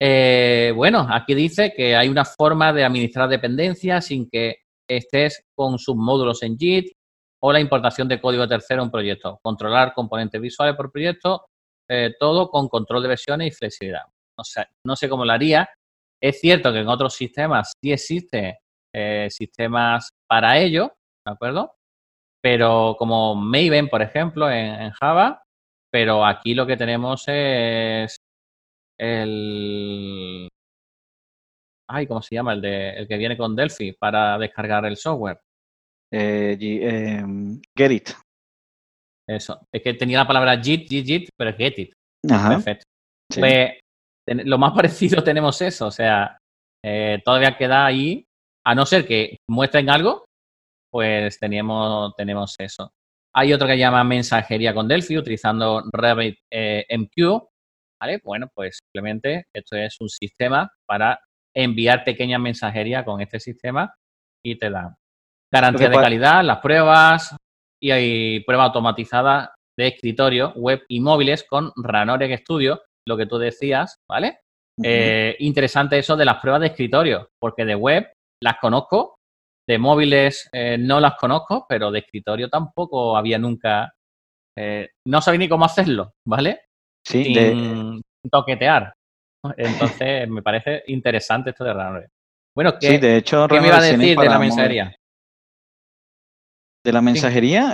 [0.01, 5.77] Eh, bueno, aquí dice que hay una forma de administrar dependencias sin que estés con
[5.79, 6.91] sus módulos en JIT
[7.41, 9.39] o la importación de código tercero en proyecto.
[9.41, 11.45] Controlar componentes visuales por proyecto,
[11.89, 14.03] eh, todo con control de versiones y flexibilidad.
[14.83, 15.69] No sé cómo lo haría,
[16.21, 18.55] es cierto que en otros sistemas sí existen
[18.93, 20.93] eh, sistemas para ello,
[21.25, 21.75] ¿de acuerdo?
[22.41, 25.43] Pero como Maven, por ejemplo, en, Java,
[25.91, 28.17] pero aquí lo que tenemos es
[28.97, 30.47] el...
[31.87, 32.53] Ay, ¿cómo se llama?
[32.53, 35.39] El, de, el que viene con Delphi para descargar el software.
[36.11, 38.09] Eh, em, get it.
[39.27, 39.59] Eso.
[39.73, 41.93] Es que tenía la palabra Git, Git, Git, pero es Get it.
[42.27, 42.85] Perfecto.
[43.39, 43.71] Pues
[44.27, 46.37] lo más parecido tenemos eso, o sea,
[46.83, 48.25] eh, todavía queda ahí
[48.65, 50.25] a no ser que muestren algo,
[50.91, 52.91] pues tenemos, tenemos eso.
[53.35, 57.49] Hay otro que llama mensajería con Delphi utilizando Rabbit eh, MQ.
[57.99, 58.21] ¿Vale?
[58.23, 61.19] Bueno, pues simplemente esto es un sistema para
[61.55, 63.95] enviar pequeñas mensajerías con este sistema
[64.43, 64.95] y te da
[65.53, 67.35] garantía de calidad, las pruebas
[67.81, 73.37] y hay prueba automatizada de escritorio, web y móviles con Ranoric Studio, lo que tú
[73.37, 74.39] decías, ¿vale?
[74.83, 79.15] Eh, interesante eso de las pruebas de escritorio, porque de web las conozco,
[79.67, 83.93] de móviles eh, no las conozco, pero de escritorio tampoco había nunca,
[84.57, 86.61] eh, no sabía ni cómo hacerlo, ¿vale?
[87.05, 88.93] Sí, Sin toquetear.
[89.57, 92.09] Entonces me parece interesante esto de Ranoric.
[92.55, 94.95] Bueno, ¿qué, de hecho, ¿qué me iba a decir de la mensajería?
[96.83, 97.71] De la mensajería,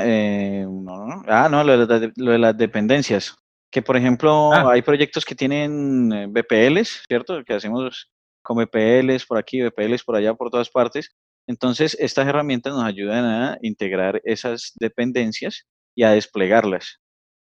[1.27, 3.35] ah, no, lo de, las dependencias.
[3.69, 4.71] Que por ejemplo, ah.
[4.71, 7.43] hay proyectos que tienen VPLs, ¿cierto?
[7.43, 11.15] Que hacemos con VPLs por aquí, VPLs por allá, por todas partes.
[11.47, 16.99] Entonces, estas herramientas nos ayudan a integrar esas dependencias y a desplegarlas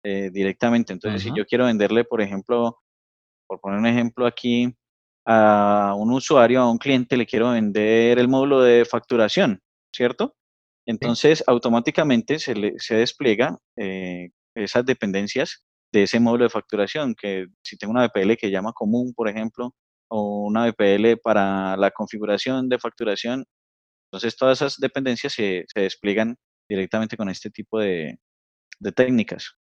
[0.05, 0.93] eh, directamente.
[0.93, 2.79] Entonces, si yo quiero venderle, por ejemplo,
[3.51, 4.73] por poner un ejemplo aquí,
[5.27, 9.61] a un usuario, a un cliente, le quiero vender el módulo de facturación,
[9.93, 10.37] ¿cierto?
[10.87, 17.77] Entonces, automáticamente se, se despliega eh, esas dependencias de ese módulo de facturación, que si
[17.77, 19.75] tengo una VPL que llama común, por ejemplo,
[20.09, 23.45] o una VPL para la configuración de facturación,
[24.07, 26.37] entonces todas esas dependencias se, despliegan
[26.69, 28.17] directamente con este tipo de,
[28.95, 29.57] técnicas.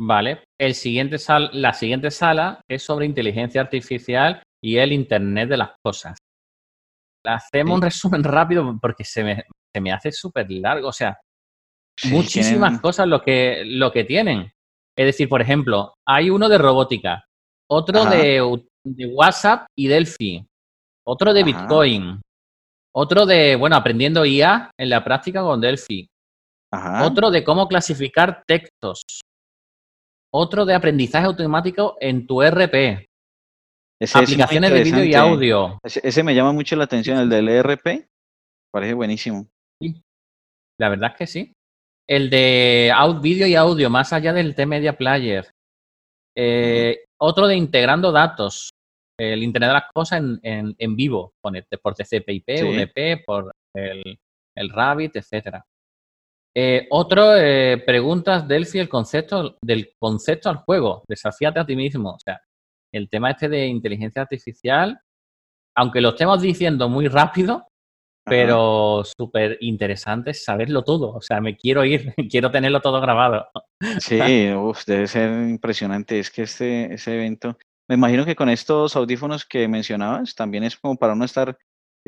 [0.00, 0.44] Vale.
[0.60, 5.70] El siguiente sal, la siguiente sala es sobre inteligencia artificial y el Internet de las
[5.82, 6.16] cosas.
[7.26, 10.88] Hacemos un resumen rápido porque se me, se me hace súper largo.
[10.88, 11.18] O sea,
[12.04, 14.52] muchísimas cosas lo que, lo que tienen.
[14.96, 17.24] Es decir, por ejemplo, hay uno de robótica,
[17.70, 18.40] otro de,
[19.14, 20.44] WhatsApp y Delphi,
[21.06, 22.20] otro de Bitcoin,
[22.94, 26.08] otro de, bueno, aprendiendo IA en la práctica con Delphi,
[27.02, 29.02] otro de cómo clasificar textos,
[30.32, 33.08] otro de aprendizaje automático en tu RP,
[34.14, 35.78] aplicaciones de vídeo y audio.
[35.82, 38.06] Ese, me llama mucho la atención, el del ERP,
[38.72, 39.48] parece buenísimo.
[39.82, 40.02] Sí.
[40.80, 41.52] La verdad es que sí.
[42.08, 45.50] El de vídeo y audio, más allá del T-Media Player.
[46.36, 48.70] Eh, otro de integrando datos.
[49.20, 54.16] El Internet de las cosas en, en, vivo, por TCP/IP, UDP, por el,
[54.56, 55.64] el Rabbit, etcétera.
[56.56, 61.04] Eh, otro, eh, preguntas Delphi el concepto, del concepto al juego.
[61.08, 62.10] Desafíate a ti mismo.
[62.10, 62.40] O sea,
[62.92, 65.00] el tema este de inteligencia artificial,
[65.76, 67.68] aunque lo estemos diciendo muy rápido,
[68.28, 71.14] pero súper interesante saberlo todo.
[71.14, 73.48] O sea, me quiero ir, quiero tenerlo todo grabado.
[73.98, 76.18] Sí, debe ser impresionante.
[76.18, 77.56] Es que este ese evento,
[77.88, 81.56] me imagino que con estos audífonos que mencionabas, también es como para uno estar,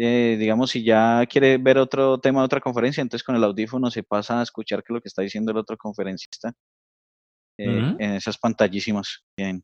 [0.03, 3.91] eh, digamos, si ya quiere ver otro tema de otra conferencia, entonces con el audífono
[3.91, 6.55] se pasa a escuchar qué es lo que está diciendo el otro conferencista
[7.59, 9.23] eh, en esas pantallísimas.
[9.37, 9.63] Bien.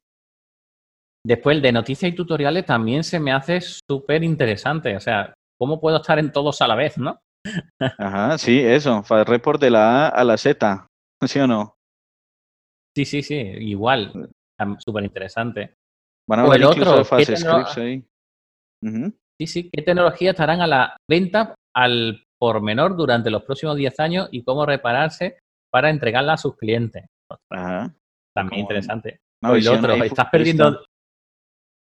[1.27, 4.95] Después, el de noticias y tutoriales también se me hace súper interesante.
[4.95, 7.19] O sea, ¿cómo puedo estar en todos a la vez, no?
[7.99, 10.87] Ajá, sí, eso, Report de la A a la Z,
[11.27, 11.77] ¿sí o no?
[12.95, 14.31] Sí, sí, sí, igual,
[14.81, 15.77] súper interesante.
[16.29, 18.05] Van a ver el otro, fase scripts ahí.
[19.39, 24.01] Sí, sí, ¿qué tecnologías estarán a la venta al por menor durante los próximos 10
[24.01, 25.39] años y cómo repararse
[25.71, 27.07] para entregarla a sus clientes?
[27.51, 27.95] Ajá.
[28.35, 29.21] También interesante.
[29.45, 30.85] O el otro, estás perdiendo,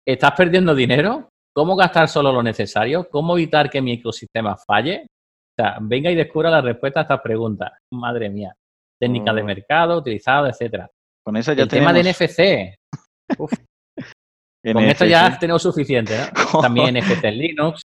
[0.07, 1.29] ¿estás perdiendo dinero?
[1.55, 3.09] ¿Cómo gastar solo lo necesario?
[3.09, 5.05] ¿Cómo evitar que mi ecosistema falle?
[5.05, 7.71] O sea, venga y descubra la respuesta a estas preguntas.
[7.93, 8.53] Madre mía.
[8.99, 9.45] Técnica de oh.
[9.45, 10.89] mercado, utilizado, etcétera.
[11.23, 12.75] Con esa ya El tema de NFC.
[14.61, 16.25] Con esto ya tenemos suficiente, ¿no?
[16.61, 17.81] También NFC en Linux.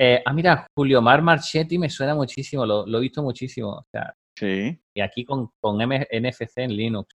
[0.00, 3.68] Eh, ah, mira, Julio Mar Marchetti me suena muchísimo, lo, he visto muchísimo.
[3.68, 4.76] O sea, sí.
[4.96, 7.14] Y aquí con, con NFC en Linux.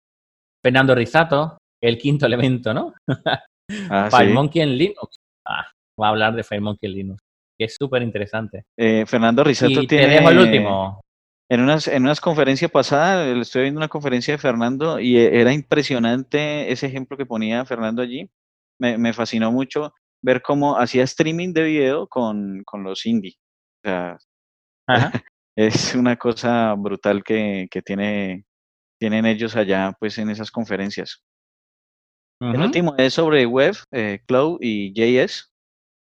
[0.63, 2.93] Fernando Rizato, el quinto elemento, ¿no?
[3.89, 5.17] Ah, FireMonkey en Linux.
[5.48, 5.65] Ah,
[6.00, 7.24] va a hablar de FireMonkey en Linux,
[7.58, 8.65] que es súper interesante.
[8.78, 10.06] Eh, Fernando Risato tiene...
[10.06, 11.02] Te dejo el último.
[11.50, 15.54] En unas, en unas conferencias pasadas, estoy viendo una conferencia de Fernando y e, era
[15.54, 18.30] impresionante ese ejemplo que ponía Fernando allí.
[18.80, 23.38] Me, fascinó mucho ver cómo hacía streaming de video con, con los indie.
[23.84, 24.18] O sea,
[25.56, 28.46] es una cosa brutal que, que tiene,
[29.00, 31.24] tienen ellos allá pues en esas conferencias.
[32.42, 35.52] El último es sobre web, eh, cloud y JS.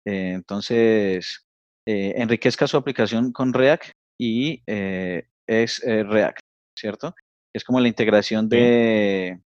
[0.06, 1.46] Eh, entonces,
[1.86, 6.40] eh, enriquezca su aplicación con React y es React,
[6.78, 7.14] ¿cierto?
[7.54, 9.40] Es como la integración de,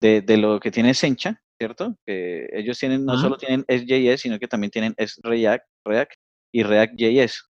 [0.00, 1.96] de, lo que tiene Sencha, ¿cierto?
[2.06, 6.12] Que ellos tienen, no solo tienen SJS, sino que también tienen React React
[6.54, 7.48] y React.js.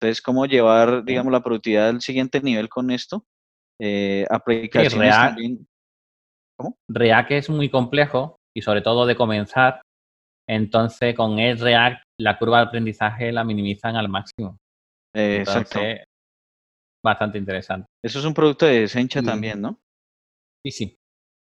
[0.00, 3.24] Entonces, ¿cómo llevar, digamos, la productividad al siguiente nivel con esto?
[3.80, 5.66] Eh, aplicaciones React, también.
[6.56, 6.76] ¿Cómo?
[6.88, 9.82] React es muy complejo y sobre todo de comenzar.
[10.48, 14.56] Entonces, con el React, la curva de aprendizaje la minimizan al máximo.
[15.18, 15.80] Exacto.
[17.04, 17.86] Bastante interesante.
[18.04, 19.78] Eso es un producto de Sencha también, ¿no?
[20.64, 20.96] Sí, sí.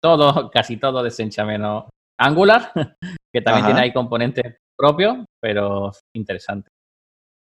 [0.01, 1.85] Todo, casi todo de Sencha menos
[2.19, 2.71] Angular,
[3.33, 6.69] que también tiene ahí componentes propios, pero interesante.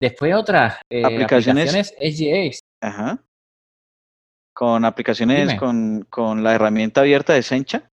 [0.02, 3.24] Después otras eh, aplicaciones, aplicaciones Ajá.
[4.56, 7.90] Con aplicaciones con, con, la herramienta abierta de Sencha,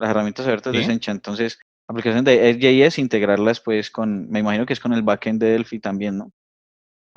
[0.00, 1.12] las herramientas abiertas de Sencha.
[1.12, 5.50] Entonces, aplicaciones de SJS, integrarlas pues con, me imagino que es con el backend de
[5.50, 6.30] Delphi también, ¿no?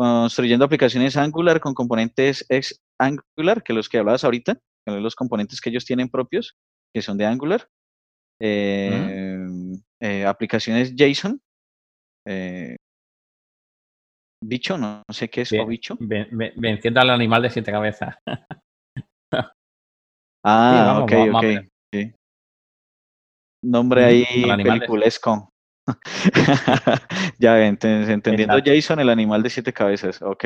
[0.01, 5.69] Construyendo aplicaciones Angular con componentes ex Angular, que los que hablabas ahorita, los componentes que
[5.69, 6.55] ellos tienen propios,
[6.91, 7.67] que son de Angular.
[8.41, 9.45] Eh,
[10.01, 11.39] eh, aplicaciones JSON.
[12.27, 12.77] Eh,
[14.43, 15.95] bicho, no, sé qué es, o bicho.
[15.99, 18.15] Venciendo al animal de siete cabezas.
[20.43, 21.45] ah, ok, ok.
[23.63, 24.25] Nombre ahí
[24.63, 25.50] peliculesco.
[27.39, 30.45] ya, entendiendo Jason, el animal de siete cabezas, ok.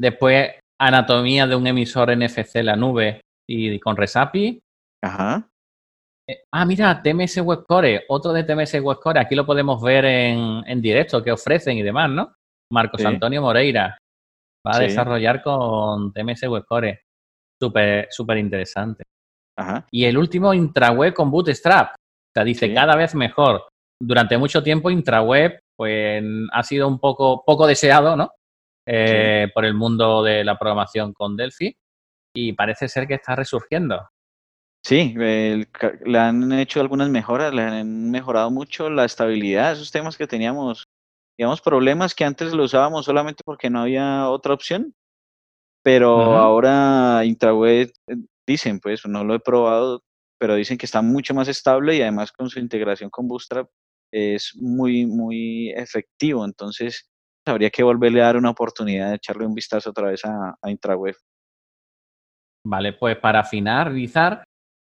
[0.00, 4.60] Después, anatomía de un emisor NFC en la nube y con Resapi.
[5.02, 5.48] Ajá.
[6.28, 11.22] Eh, ah, mira, TMS Webcore, otro de TMS Webcore, aquí lo podemos ver en, directo,
[11.22, 12.34] que ofrecen y demás, ¿no?
[12.72, 13.98] Marcos Antonio Moreira
[14.66, 17.02] va a desarrollar con TMS Webcore.
[17.62, 19.04] Súper, súper interesante.
[19.56, 19.86] Ajá.
[19.90, 21.94] Y el último, Intraweb con Bootstrap.
[22.34, 23.68] Sea, dice cada vez mejor.
[24.02, 28.32] Durante mucho tiempo, Intraweb, pues ha sido un poco, poco deseado, ¿no?
[28.86, 31.74] Eh, por el mundo de la programación con Delphi
[32.36, 34.08] y parece ser que está resurgiendo.
[34.84, 40.26] Sí, le han hecho algunas mejoras, le han mejorado mucho la estabilidad, esos temas que
[40.26, 40.84] teníamos,
[41.38, 44.92] digamos, problemas que antes lo usábamos solamente porque no había otra opción,
[45.82, 48.16] pero ahora Intraweb eh,
[48.46, 50.02] dicen, pues no lo he probado,
[50.44, 53.66] pero dicen que está mucho más estable y además con su integración con Bootstrap
[54.12, 57.08] es muy, muy efectivo, entonces
[57.48, 60.70] habría que volverle a dar una oportunidad de echarle un vistazo otra vez a, a
[60.70, 61.16] Intraweb.
[62.66, 64.44] Vale, pues para finalizar,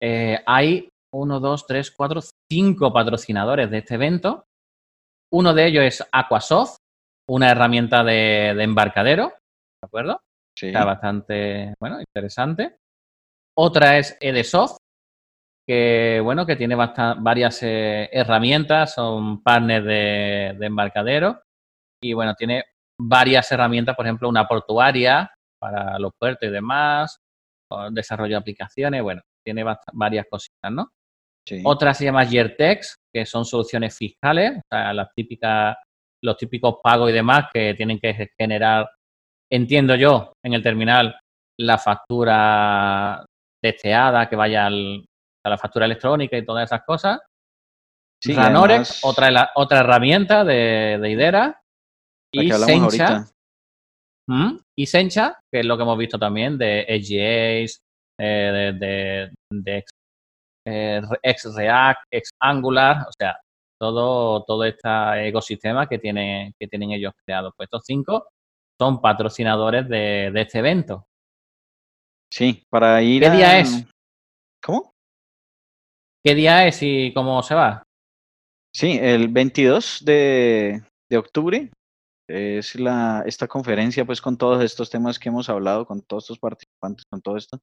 [0.03, 2.21] eh, hay uno, dos, tres, cuatro,
[2.53, 4.45] cinco patrocinadores de este evento.
[5.33, 6.77] Uno de ellos es Aquasoft,
[7.31, 10.21] una herramienta de, embarcadero, ¿de acuerdo?
[10.59, 10.67] Sí.
[10.67, 12.77] Está bastante, bueno, interesante.
[13.57, 14.77] Otra es Edesoft,
[15.69, 21.43] que, bueno, que tiene varias eh, herramientas, son partners de, de embarcadero
[22.03, 22.65] y, bueno, tiene
[22.99, 27.19] varias herramientas, por ejemplo, una portuaria para los puertos y demás,
[27.91, 30.89] desarrollo de aplicaciones, bueno, tiene varias cositas, ¿no?
[31.65, 35.77] Otra se llama Yertex, que son soluciones fiscales, o sea, las típicas,
[36.23, 38.89] los típicos pagos y demás que tienen que generar,
[39.51, 41.19] entiendo yo, en el terminal,
[41.59, 43.25] la factura
[43.63, 44.69] testeada que vaya
[45.49, 47.21] a la factura electrónica y todas esas cosas.
[48.23, 51.61] Sí, Ranorex, otra, otra herramienta de, de IDERA.
[52.33, 53.25] Y Sencha.
[54.29, 54.59] ¿Mm?
[54.77, 57.83] Y Sencha, que es lo que hemos visto también de SGAs,
[58.21, 59.85] eh, de, de,
[60.67, 63.39] eh, ex, React, ex Angular, o sea,
[63.81, 67.53] todo, todo este ecosistema que, tiene, que tienen ellos creado.
[67.57, 68.29] Pues estos cinco
[68.79, 71.07] son patrocinadores de, este evento.
[72.31, 73.87] Sí, para ir ¿Qué día es?
[74.63, 74.93] ¿Cómo?
[76.25, 77.83] ¿Qué día es y cómo se va?
[78.75, 81.71] Sí, el 22 de, de octubre
[82.29, 86.39] es la, esta conferencia pues con todos estos temas que hemos hablado, con todos estos
[86.39, 87.59] participantes, con todo esto.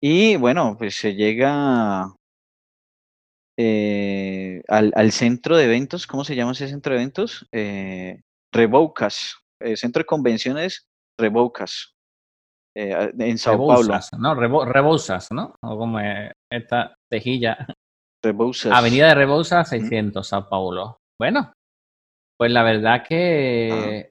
[0.00, 2.14] Y bueno, pues se llega
[3.58, 7.46] eh, al, centro de eventos, ¿cómo se llama ese centro de eventos?
[7.52, 8.20] Eh,
[8.52, 10.86] Revocas, eh, Centro de Convenciones
[11.18, 11.94] Revocas,
[12.76, 13.98] eh, en Sao Paulo.
[14.18, 14.34] ¿no?
[14.34, 15.54] Rebosas, ¿no?
[15.62, 15.98] O como
[16.56, 17.66] esta tejilla.
[18.70, 20.98] Avenida de Rebosas 600, Sao Paulo.
[21.20, 21.52] Bueno,
[22.38, 24.10] pues la verdad que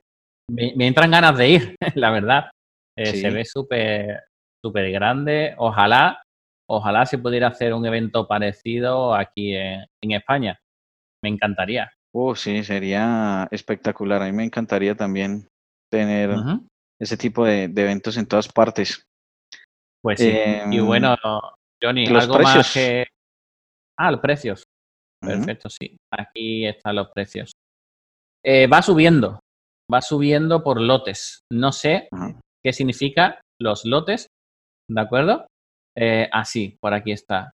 [0.50, 2.50] me, entran ganas de ir, la verdad.
[2.96, 4.22] Se ve súper
[4.64, 5.54] súper grande.
[5.58, 6.22] Ojalá,
[6.68, 10.58] ojalá se pudiera hacer un evento parecido aquí en, España.
[11.22, 11.90] Me encantaría.
[12.14, 14.22] Oh, sí, sería espectacular.
[14.22, 15.48] A mí me encantaría también
[15.90, 16.30] tener
[17.00, 19.04] ese tipo de, eventos en todas partes.
[20.02, 20.28] Pues sí.
[20.28, 21.16] y em, bueno,
[21.82, 22.56] Johnny, los algo precios.
[22.56, 23.06] más que.
[23.98, 24.64] Ah, los precios.
[25.20, 25.96] Perfecto, sí.
[26.12, 27.52] Aquí están los precios.
[28.44, 29.40] Eh, va subiendo.
[29.92, 31.42] Va subiendo por lotes.
[31.52, 32.08] No sé
[32.64, 34.26] qué significa los lotes,
[34.90, 35.46] ¿de acuerdo?
[35.96, 37.52] Eh, así, por aquí está.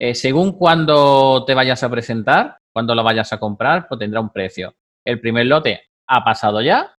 [0.00, 4.30] Eh, según cuando te vayas a presentar, cuando lo vayas a comprar, pues tendrá un
[4.30, 4.72] precio.
[5.06, 6.94] El primer lote ha pasado ya,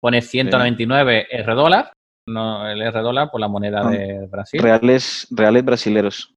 [0.00, 1.92] pone 199 R dólar,
[2.28, 4.60] no el R dólar por la moneda de Brasil.
[4.60, 6.34] Reales, reales brasileros.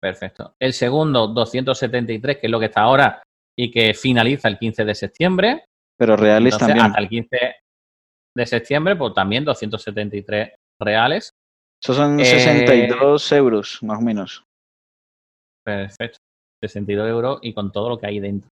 [0.00, 0.54] Perfecto.
[0.60, 3.22] El segundo, 273, que es lo que está ahora
[3.58, 5.64] y que finaliza el 15 de septiembre.
[5.98, 6.86] Pero reales también.
[6.86, 7.38] Hasta el 15
[8.36, 11.32] de septiembre, pues también 273 reales.
[11.82, 14.44] Esos son 62 eh, euros, más o menos.
[15.64, 16.18] Perfecto.
[16.62, 18.48] 62 euros y con todo lo que hay dentro.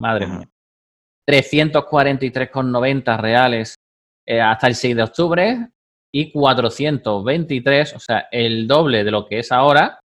[0.00, 0.48] Madre mía.
[1.28, 3.75] 343,90 reales
[4.26, 5.68] eh, hasta el 6 de octubre
[6.14, 10.00] y 423, o sea, el doble de lo que es ahora,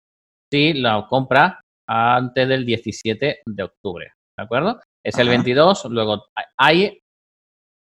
[0.51, 4.12] si la compra antes del 17 de octubre.
[4.37, 4.81] ¿De acuerdo?
[5.05, 6.27] Es el 22, luego
[6.59, 6.99] hay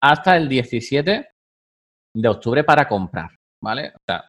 [0.02, 1.28] hasta el 17
[2.16, 3.30] de octubre para comprar,
[3.62, 3.88] ¿vale?
[3.88, 4.28] O sea,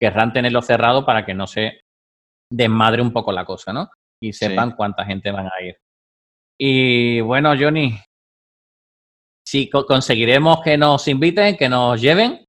[0.00, 1.80] querrán tenerlo cerrado para que no se
[2.50, 3.90] desmadre un poco la cosa, ¿no?
[4.22, 5.76] Y sepan cuánta gente van a ir.
[6.58, 7.98] Y bueno, Johnny,
[9.44, 12.44] si conseguiremos que nos inviten, que nos lleven.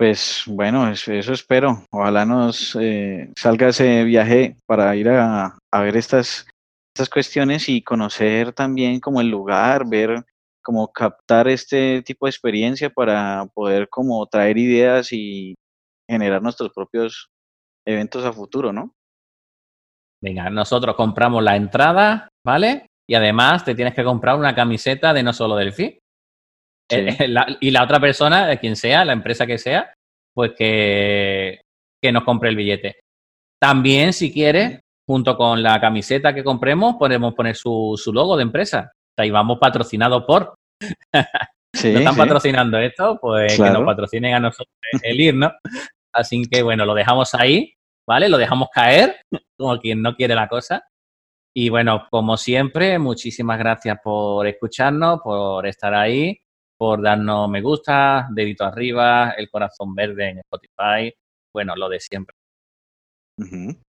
[0.00, 1.84] Pues bueno, eso, espero.
[1.90, 6.46] Ojalá nos eh, salga ese viaje para ir a, ver estas,
[6.94, 10.24] estas cuestiones y conocer también como el lugar, ver
[10.62, 15.54] como captar este tipo de experiencia para poder como traer ideas y
[16.08, 17.28] generar nuestros propios
[17.86, 18.94] eventos a futuro, ¿no?
[20.22, 22.86] Venga, nosotros compramos la entrada, ¿vale?
[23.10, 25.98] Y además te tienes que comprar una camiseta de no solo del FI.
[26.92, 29.92] Eh, y la otra persona, quien sea, la empresa que sea,
[30.32, 31.60] pues que,
[32.00, 33.00] que nos compre el billete.
[33.60, 38.44] También, si quiere, junto con la camiseta que compremos, podemos poner su, su logo de
[38.44, 38.92] empresa.
[38.94, 40.54] O sea, y vamos patrocinados por.
[41.72, 45.52] Sí, están patrocinando esto, pues que nos patrocinen a nosotros el ir, ¿no?
[46.12, 47.72] Así que bueno, lo dejamos ahí,
[48.08, 48.28] ¿vale?
[48.28, 49.20] Lo dejamos caer,
[49.56, 50.82] como quien no quiere la cosa.
[51.54, 56.38] Y bueno, como siempre, muchísimas gracias por escucharnos, por estar ahí,
[56.76, 61.12] por darnos me gusta, dedito arriba, el corazón verde en Spotify,
[61.52, 62.36] bueno, lo de siempre.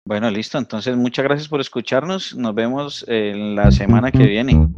[0.05, 0.57] Bueno, listo.
[0.57, 2.35] Entonces, muchas gracias por escucharnos.
[2.35, 4.69] Nos vemos en la semana que viene.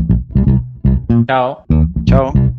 [1.28, 1.66] Chao.
[2.06, 2.51] Chao.